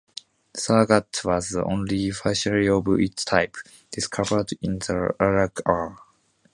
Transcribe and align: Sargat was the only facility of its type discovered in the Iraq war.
Sargat 0.57 1.23
was 1.23 1.49
the 1.49 1.63
only 1.63 2.09
facility 2.09 2.67
of 2.67 2.87
its 2.99 3.23
type 3.23 3.55
discovered 3.91 4.49
in 4.59 4.79
the 4.79 5.13
Iraq 5.19 5.59
war. 5.63 5.99